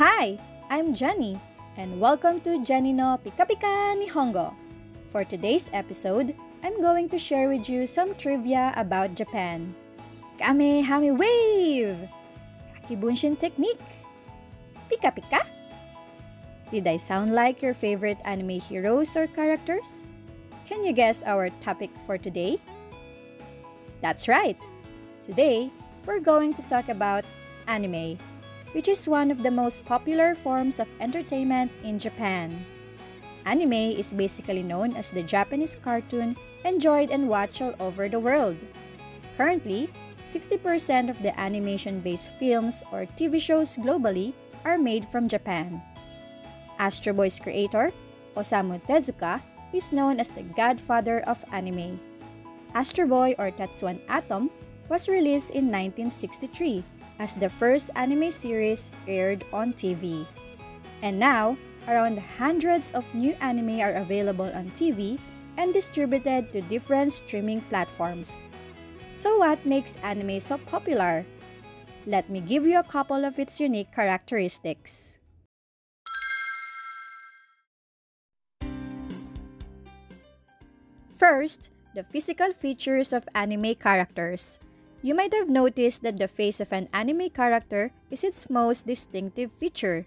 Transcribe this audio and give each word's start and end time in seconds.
Hi, 0.00 0.40
I'm 0.72 0.96
Jenny, 0.96 1.36
and 1.76 2.00
welcome 2.00 2.40
to 2.48 2.64
Jenny 2.64 2.88
no 2.88 3.20
Pika 3.20 3.44
Pika 3.44 3.92
Nihongo. 4.00 4.56
For 5.12 5.28
today's 5.28 5.68
episode, 5.76 6.32
I'm 6.64 6.80
going 6.80 7.12
to 7.12 7.20
share 7.20 7.52
with 7.52 7.68
you 7.68 7.84
some 7.84 8.16
trivia 8.16 8.72
about 8.80 9.12
Japan. 9.12 9.76
Kamehame 10.40 11.12
Wave! 11.12 12.00
Kagebunshin 12.88 13.36
Technique! 13.36 13.84
Pika 14.88 15.12
Pika! 15.12 15.44
Did 16.72 16.88
I 16.88 16.96
sound 16.96 17.36
like 17.36 17.60
your 17.60 17.76
favorite 17.76 18.24
anime 18.24 18.56
heroes 18.56 19.12
or 19.20 19.28
characters? 19.28 20.08
Can 20.64 20.80
you 20.80 20.96
guess 20.96 21.20
our 21.28 21.52
topic 21.60 21.92
for 22.08 22.16
today? 22.16 22.56
That's 24.00 24.32
right! 24.32 24.56
Today, 25.20 25.68
we're 26.08 26.24
going 26.24 26.56
to 26.56 26.64
talk 26.64 26.88
about 26.88 27.28
anime, 27.68 28.16
which 28.72 28.88
is 28.88 29.08
one 29.08 29.30
of 29.30 29.42
the 29.42 29.50
most 29.50 29.84
popular 29.84 30.34
forms 30.34 30.78
of 30.78 30.88
entertainment 31.00 31.70
in 31.82 31.98
Japan. 31.98 32.64
Anime 33.46 33.96
is 33.96 34.12
basically 34.12 34.62
known 34.62 34.94
as 34.94 35.10
the 35.10 35.22
Japanese 35.22 35.76
cartoon 35.80 36.36
enjoyed 36.64 37.10
and 37.10 37.28
watched 37.28 37.62
all 37.62 37.74
over 37.80 38.08
the 38.08 38.20
world. 38.20 38.56
Currently, 39.36 39.88
60% 40.20 41.08
of 41.08 41.22
the 41.22 41.32
animation 41.40 42.00
based 42.00 42.30
films 42.36 42.84
or 42.92 43.06
TV 43.06 43.40
shows 43.40 43.76
globally 43.76 44.34
are 44.64 44.78
made 44.78 45.08
from 45.08 45.28
Japan. 45.28 45.80
Astro 46.78 47.12
Boy's 47.12 47.40
creator, 47.40 47.90
Osamu 48.36 48.80
Tezuka, 48.84 49.42
is 49.72 49.92
known 49.92 50.20
as 50.20 50.30
the 50.30 50.42
godfather 50.42 51.20
of 51.24 51.44
anime. 51.52 51.98
Astro 52.74 53.06
Boy 53.06 53.34
or 53.38 53.50
Tetsuwan 53.50 54.00
Atom 54.08 54.50
was 54.88 55.08
released 55.08 55.50
in 55.50 55.72
1963 55.72 56.84
as 57.20 57.36
the 57.36 57.52
first 57.52 57.92
anime 57.94 58.32
series 58.32 58.90
aired 59.06 59.44
on 59.52 59.76
TV. 59.76 60.26
And 61.04 61.20
now, 61.20 61.60
around 61.86 62.18
hundreds 62.40 62.96
of 62.96 63.04
new 63.14 63.36
anime 63.44 63.84
are 63.84 64.00
available 64.00 64.48
on 64.56 64.72
TV 64.72 65.20
and 65.60 65.76
distributed 65.76 66.50
to 66.52 66.64
different 66.72 67.12
streaming 67.12 67.60
platforms. 67.68 68.48
So 69.12 69.36
what 69.36 69.60
makes 69.66 70.00
anime 70.00 70.40
so 70.40 70.56
popular? 70.56 71.26
Let 72.06 72.30
me 72.30 72.40
give 72.40 72.66
you 72.66 72.80
a 72.80 72.88
couple 72.88 73.28
of 73.28 73.38
its 73.38 73.60
unique 73.60 73.92
characteristics. 73.92 75.18
First, 81.12 81.68
the 81.94 82.02
physical 82.02 82.54
features 82.56 83.12
of 83.12 83.28
anime 83.34 83.74
characters. 83.74 84.58
You 85.02 85.14
might 85.14 85.32
have 85.32 85.48
noticed 85.48 86.02
that 86.02 86.18
the 86.18 86.28
face 86.28 86.60
of 86.60 86.72
an 86.72 86.88
anime 86.92 87.30
character 87.30 87.92
is 88.10 88.22
its 88.22 88.50
most 88.50 88.86
distinctive 88.86 89.50
feature. 89.50 90.04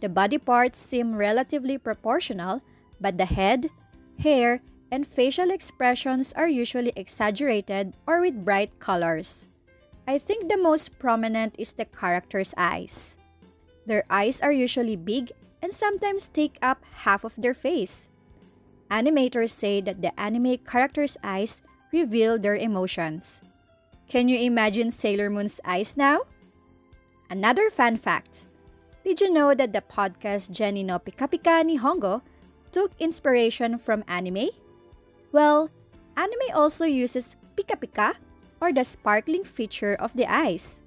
The 0.00 0.08
body 0.08 0.38
parts 0.38 0.78
seem 0.78 1.16
relatively 1.16 1.76
proportional, 1.76 2.62
but 2.98 3.18
the 3.18 3.26
head, 3.28 3.68
hair, 4.18 4.62
and 4.90 5.06
facial 5.06 5.50
expressions 5.50 6.32
are 6.32 6.48
usually 6.48 6.92
exaggerated 6.96 7.92
or 8.06 8.20
with 8.20 8.44
bright 8.44 8.78
colors. 8.78 9.48
I 10.08 10.18
think 10.18 10.48
the 10.48 10.56
most 10.56 10.98
prominent 10.98 11.54
is 11.58 11.72
the 11.74 11.84
character's 11.84 12.54
eyes. 12.56 13.16
Their 13.86 14.04
eyes 14.08 14.40
are 14.40 14.52
usually 14.52 14.96
big 14.96 15.30
and 15.60 15.72
sometimes 15.72 16.28
take 16.28 16.56
up 16.62 16.84
half 17.04 17.22
of 17.24 17.36
their 17.36 17.54
face. 17.54 18.08
Animators 18.90 19.50
say 19.50 19.80
that 19.82 20.00
the 20.00 20.18
anime 20.18 20.56
character's 20.58 21.16
eyes 21.22 21.62
reveal 21.92 22.38
their 22.38 22.56
emotions. 22.56 23.40
Can 24.12 24.28
you 24.28 24.36
imagine 24.36 24.90
Sailor 24.90 25.30
Moon's 25.30 25.58
eyes 25.64 25.96
now? 25.96 26.28
Another 27.30 27.70
fun 27.70 27.96
fact. 27.96 28.44
Did 29.08 29.22
you 29.22 29.32
know 29.32 29.54
that 29.54 29.72
the 29.72 29.80
podcast 29.80 30.52
Jenny 30.52 30.84
no 30.84 30.98
Pika 30.98 31.32
Pika 31.32 31.64
Nihongo 31.64 32.20
took 32.72 32.92
inspiration 33.00 33.78
from 33.78 34.04
anime? 34.06 34.52
Well, 35.32 35.70
anime 36.14 36.52
also 36.52 36.84
uses 36.84 37.40
pika 37.56 37.80
pika 37.80 38.20
or 38.60 38.70
the 38.70 38.84
sparkling 38.84 39.44
feature 39.44 39.96
of 39.96 40.12
the 40.12 40.28
eyes. 40.28 40.82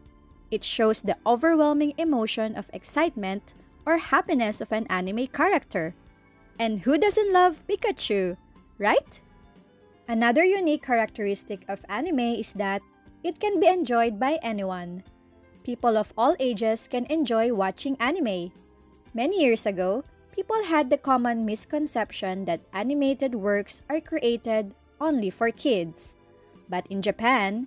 It 0.52 0.64
shows 0.64 1.02
the 1.02 1.18
overwhelming 1.26 1.98
emotion 1.98 2.54
of 2.54 2.70
excitement 2.78 3.56
or 3.88 3.98
happiness 3.98 4.62
of 4.62 4.72
an 4.72 4.86
anime 4.86 5.34
character. 5.34 5.96
And 6.60 6.86
who 6.86 6.96
doesn't 7.00 7.34
love 7.34 7.66
Pikachu, 7.66 8.38
right? 8.78 9.20
Another 10.08 10.46
unique 10.46 10.86
characteristic 10.86 11.66
of 11.68 11.82
anime 11.90 12.38
is 12.38 12.54
that 12.54 12.86
it 13.26 13.42
can 13.42 13.60
be 13.60 13.66
enjoyed 13.66 14.20
by 14.22 14.38
anyone. 14.46 15.02
People 15.66 15.98
of 15.98 16.14
all 16.16 16.38
ages 16.38 16.88
can 16.88 17.10
enjoy 17.10 17.50
watching 17.50 17.98
anime. 17.98 18.54
Many 19.18 19.42
years 19.42 19.66
ago, 19.66 20.06
people 20.30 20.62
had 20.70 20.92
the 20.92 21.02
common 21.02 21.44
misconception 21.44 22.46
that 22.46 22.62
animated 22.72 23.34
works 23.34 23.82
are 23.90 24.00
created 24.00 24.76
only 25.02 25.32
for 25.32 25.50
kids. 25.50 26.14
But 26.70 26.86
in 26.86 27.02
Japan, 27.02 27.66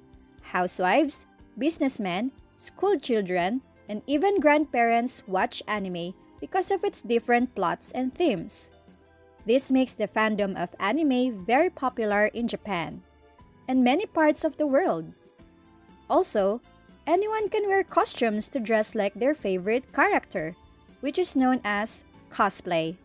housewives, 0.54 1.26
businessmen, 1.58 2.30
school 2.56 2.94
children, 2.94 3.62
and 3.88 4.02
even 4.06 4.38
grandparents 4.38 5.26
watch 5.26 5.60
anime 5.66 6.14
because 6.38 6.70
of 6.70 6.84
its 6.84 7.02
different 7.02 7.56
plots 7.56 7.90
and 7.90 8.14
themes. 8.14 8.70
This 9.44 9.72
makes 9.72 9.96
the 9.96 10.06
fandom 10.06 10.54
of 10.54 10.78
anime 10.78 11.34
very 11.34 11.70
popular 11.70 12.26
in 12.26 12.46
Japan 12.46 13.02
and 13.66 13.82
many 13.82 14.06
parts 14.06 14.44
of 14.44 14.56
the 14.56 14.66
world. 14.66 15.17
Also, 16.08 16.60
anyone 17.06 17.48
can 17.48 17.68
wear 17.68 17.84
costumes 17.84 18.48
to 18.48 18.60
dress 18.60 18.94
like 18.94 19.14
their 19.14 19.34
favorite 19.34 19.92
character, 19.92 20.56
which 21.00 21.18
is 21.18 21.36
known 21.36 21.60
as 21.64 22.04
cosplay. 22.30 22.96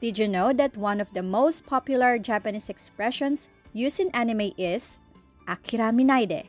Did 0.00 0.18
you 0.18 0.28
know 0.28 0.52
that 0.52 0.76
one 0.76 1.00
of 1.00 1.12
the 1.12 1.22
most 1.22 1.64
popular 1.64 2.18
Japanese 2.18 2.68
expressions 2.68 3.48
used 3.72 4.00
in 4.00 4.10
anime 4.10 4.52
is 4.58 4.98
akiramenaide, 5.46 6.48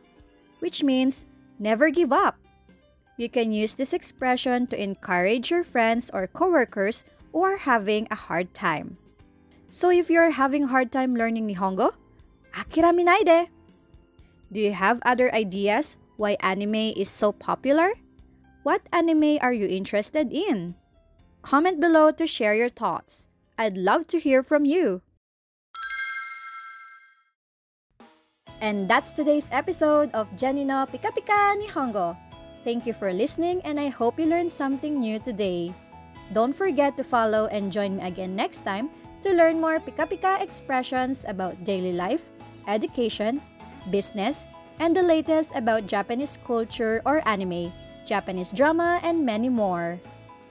which 0.60 0.84
means 0.84 1.26
never 1.60 1.90
give 1.90 2.12
up? 2.12 2.38
You 3.18 3.30
can 3.30 3.54
use 3.54 3.76
this 3.76 3.94
expression 3.94 4.68
to 4.68 4.82
encourage 4.82 5.52
your 5.52 5.64
friends 5.64 6.12
or 6.14 6.28
coworkers 6.28 7.06
who 7.32 7.44
are 7.44 7.58
having 7.58 8.08
a 8.12 8.16
hard 8.16 8.54
time. 8.54 8.98
So 9.70 9.90
if 9.90 10.10
you're 10.10 10.32
having 10.32 10.66
a 10.66 10.68
hard 10.68 10.92
time 10.92 11.16
learning 11.16 11.48
Nihongo, 11.48 11.94
akiramenaide! 12.54 13.55
Do 14.52 14.60
you 14.60 14.74
have 14.74 15.00
other 15.06 15.34
ideas 15.34 15.98
why 16.18 16.38
anime 16.40 16.94
is 16.96 17.10
so 17.10 17.32
popular? 17.32 17.94
What 18.64 18.82
anime 18.94 19.38
are 19.42 19.54
you 19.54 19.68
interested 19.68 20.32
in? 20.32 20.76
Comment 21.42 21.80
below 21.80 22.12
to 22.12 22.26
share 22.26 22.56
your 22.56 22.70
thoughts. 22.70 23.28
I'd 23.58 23.78
love 23.78 24.08
to 24.08 24.20
hear 24.20 24.42
from 24.42 24.66
you. 24.66 25.02
And 28.62 28.90
that's 28.90 29.12
today's 29.12 29.50
episode 29.52 30.10
of 30.14 30.34
Jenny 30.38 30.66
no 30.66 30.88
Pika 30.90 31.14
Pika 31.14 31.54
Nihongo. 31.60 32.18
Thank 32.64 32.88
you 32.88 32.94
for 32.94 33.14
listening 33.14 33.62
and 33.62 33.80
I 33.80 33.90
hope 33.94 34.18
you 34.18 34.26
learned 34.26 34.50
something 34.50 35.00
new 35.00 35.20
today. 35.20 35.74
Don't 36.34 36.56
forget 36.56 36.98
to 36.98 37.04
follow 37.04 37.46
and 37.54 37.72
join 37.72 37.98
me 37.98 38.02
again 38.02 38.36
next 38.36 38.66
time 38.66 38.90
to 39.22 39.34
learn 39.34 39.62
more 39.62 39.78
Pika 39.78 40.10
Pika 40.10 40.42
expressions 40.42 41.26
about 41.30 41.62
daily 41.64 41.94
life, 41.94 42.34
education, 42.66 43.42
business, 43.92 44.46
and 44.80 44.96
the 44.96 45.04
latest 45.04 45.52
about 45.56 45.88
Japanese 45.88 46.38
culture 46.44 47.02
or 47.06 47.22
anime, 47.28 47.72
Japanese 48.06 48.52
drama, 48.52 49.00
and 49.04 49.26
many 49.26 49.50
more. 49.50 50.00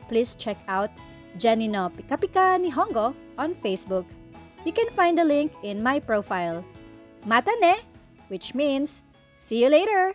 Please 0.09 0.34
check 0.34 0.59
out 0.69 0.91
Jenny 1.37 1.69
no 1.69 1.91
Pika 1.91 2.17
Pika 2.17 2.56
Nihongo 2.59 3.15
on 3.39 3.55
Facebook. 3.55 4.06
You 4.65 4.72
can 4.72 4.89
find 4.91 5.19
the 5.19 5.25
link 5.25 5.53
in 5.62 5.83
my 5.83 6.00
profile. 6.00 6.65
Mata 7.25 7.55
ne! 7.61 7.84
Which 8.28 8.55
means, 8.55 9.03
see 9.34 9.62
you 9.62 9.69
later! 9.69 10.15